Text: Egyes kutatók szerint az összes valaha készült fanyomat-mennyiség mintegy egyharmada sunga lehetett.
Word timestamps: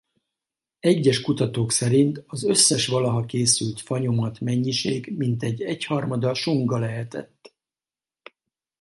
Egyes 0.79 1.21
kutatók 1.21 1.71
szerint 1.71 2.23
az 2.27 2.43
összes 2.43 2.87
valaha 2.87 3.25
készült 3.25 3.81
fanyomat-mennyiség 3.81 5.13
mintegy 5.17 5.61
egyharmada 5.61 6.33
sunga 6.33 6.77
lehetett. 6.77 7.55